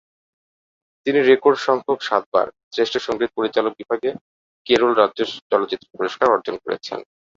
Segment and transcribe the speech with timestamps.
[1.05, 4.09] তিনি রেকর্ড সংখ্যক সাতবার শ্রেষ্ঠ সঙ্গীত পরিচালক বিভাগে
[4.65, 5.19] কেরল রাজ্য
[5.51, 6.99] চলচ্চিত্র পুরস্কার অর্জন করেছেন।